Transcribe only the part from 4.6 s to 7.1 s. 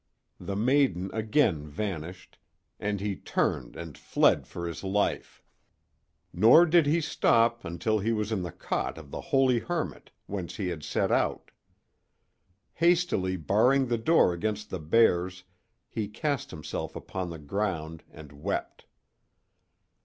his life. Nor did he